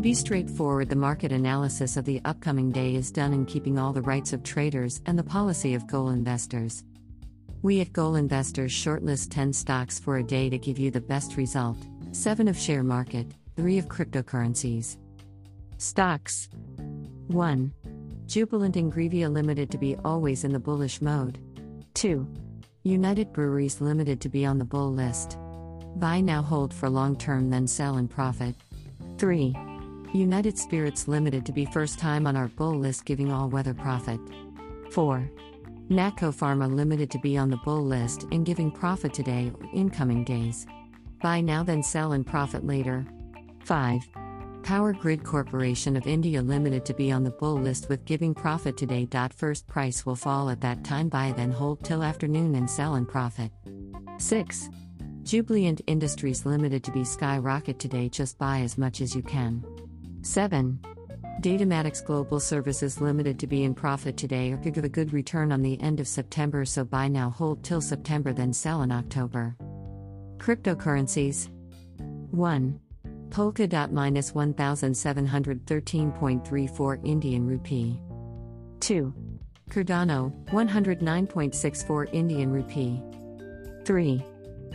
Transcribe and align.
To 0.00 0.02
be 0.02 0.14
straightforward, 0.14 0.88
the 0.88 0.96
market 0.96 1.30
analysis 1.30 1.98
of 1.98 2.06
the 2.06 2.22
upcoming 2.24 2.72
day 2.72 2.94
is 2.94 3.10
done 3.10 3.34
in 3.34 3.44
keeping 3.44 3.78
all 3.78 3.92
the 3.92 4.00
rights 4.00 4.32
of 4.32 4.42
traders 4.42 5.02
and 5.04 5.18
the 5.18 5.22
policy 5.22 5.74
of 5.74 5.86
goal 5.86 6.08
investors. 6.08 6.84
We 7.60 7.82
at 7.82 7.92
Goal 7.92 8.14
Investors 8.14 8.72
shortlist 8.72 9.28
10 9.30 9.52
stocks 9.52 9.98
for 9.98 10.16
a 10.16 10.22
day 10.22 10.48
to 10.48 10.56
give 10.56 10.78
you 10.78 10.90
the 10.90 11.02
best 11.02 11.36
result 11.36 11.76
7 12.12 12.48
of 12.48 12.56
share 12.56 12.82
market, 12.82 13.26
3 13.56 13.76
of 13.76 13.88
cryptocurrencies. 13.88 14.96
Stocks 15.76 16.48
1. 17.26 17.70
Jubilant 18.24 18.76
Ingrevia 18.76 19.30
Limited 19.30 19.70
to 19.70 19.76
be 19.76 19.96
always 20.02 20.44
in 20.44 20.52
the 20.54 20.58
bullish 20.58 21.02
mode. 21.02 21.38
2. 21.92 22.26
United 22.84 23.34
Breweries 23.34 23.82
Limited 23.82 24.18
to 24.22 24.30
be 24.30 24.46
on 24.46 24.56
the 24.56 24.64
bull 24.64 24.90
list. 24.90 25.36
Buy 25.96 26.22
now, 26.22 26.40
hold 26.40 26.72
for 26.72 26.88
long 26.88 27.16
term, 27.16 27.50
then 27.50 27.66
sell 27.66 27.98
and 27.98 28.08
profit. 28.08 28.54
3. 29.18 29.54
United 30.12 30.58
Spirits 30.58 31.06
Limited 31.06 31.46
to 31.46 31.52
be 31.52 31.64
first 31.66 32.00
time 32.00 32.26
on 32.26 32.34
our 32.34 32.48
bull 32.48 32.74
list, 32.74 33.04
giving 33.04 33.30
all 33.30 33.48
weather 33.48 33.74
profit. 33.74 34.18
4. 34.90 35.30
Natco 35.88 36.34
Pharma 36.34 36.68
Limited 36.68 37.12
to 37.12 37.18
be 37.20 37.38
on 37.38 37.48
the 37.48 37.58
bull 37.58 37.84
list 37.84 38.26
and 38.32 38.44
giving 38.44 38.72
profit 38.72 39.14
today 39.14 39.52
or 39.54 39.68
incoming 39.72 40.24
days. 40.24 40.66
Buy 41.22 41.40
now, 41.40 41.62
then 41.62 41.80
sell 41.80 42.12
and 42.12 42.26
profit 42.26 42.66
later. 42.66 43.06
5. 43.64 44.02
Power 44.64 44.92
Grid 44.92 45.22
Corporation 45.22 45.96
of 45.96 46.08
India 46.08 46.42
Limited 46.42 46.84
to 46.86 46.94
be 46.94 47.12
on 47.12 47.22
the 47.22 47.30
bull 47.30 47.60
list 47.60 47.88
with 47.88 48.04
giving 48.04 48.34
profit 48.34 48.76
today. 48.76 49.06
First 49.36 49.68
price 49.68 50.04
will 50.04 50.16
fall 50.16 50.50
at 50.50 50.60
that 50.60 50.82
time, 50.82 51.08
buy 51.08 51.32
then 51.36 51.52
hold 51.52 51.84
till 51.84 52.02
afternoon 52.02 52.56
and 52.56 52.68
sell 52.68 52.96
and 52.96 53.08
profit. 53.08 53.52
6. 54.18 54.70
Jubilant 55.22 55.82
Industries 55.86 56.44
Limited 56.44 56.82
to 56.82 56.90
be 56.90 57.04
skyrocket 57.04 57.78
today, 57.78 58.08
just 58.08 58.38
buy 58.38 58.58
as 58.60 58.76
much 58.76 59.00
as 59.00 59.14
you 59.14 59.22
can. 59.22 59.64
7. 60.22 60.78
Datamatics 61.40 62.04
Global 62.04 62.38
Services 62.38 63.00
Limited 63.00 63.38
to 63.38 63.46
be 63.46 63.64
in 63.64 63.74
profit 63.74 64.18
today 64.18 64.52
or 64.52 64.58
could 64.58 64.74
give 64.74 64.84
a 64.84 64.88
good 64.88 65.14
return 65.14 65.52
on 65.52 65.62
the 65.62 65.80
end 65.80 66.00
of 66.00 66.06
September, 66.06 66.66
so 66.66 66.84
buy 66.84 67.08
now, 67.08 67.30
hold 67.30 67.64
till 67.64 67.80
September, 67.80 68.32
then 68.32 68.52
sell 68.52 68.82
in 68.82 68.92
October. 68.92 69.56
Cryptocurrencies 70.36 71.48
1. 72.30 72.80
Polkadot 73.30 73.90
minus 73.92 74.32
1713.34 74.32 77.06
Indian 77.06 77.46
rupee. 77.46 77.98
2. 78.80 79.14
Cardano 79.70 80.32
109.64 80.48 82.12
Indian 82.12 82.50
rupee. 82.50 83.00
3. 83.84 84.24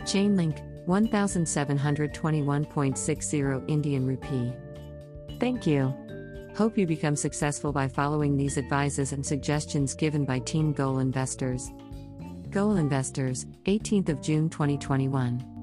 Chainlink 0.00 0.86
1721.60 0.86 3.68
Indian 3.68 4.06
rupee. 4.06 4.54
Thank 5.38 5.66
you. 5.66 5.94
Hope 6.56 6.78
you 6.78 6.86
become 6.86 7.16
successful 7.16 7.70
by 7.70 7.88
following 7.88 8.36
these 8.36 8.56
advices 8.56 9.12
and 9.12 9.24
suggestions 9.24 9.94
given 9.94 10.24
by 10.24 10.38
Team 10.38 10.72
Goal 10.72 11.00
Investors. 11.00 11.70
Goal 12.48 12.76
Investors, 12.76 13.44
18th 13.66 14.08
of 14.08 14.22
June 14.22 14.48
2021. 14.48 15.55